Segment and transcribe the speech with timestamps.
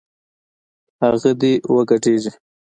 [1.01, 2.31] هغه دې وګډېږي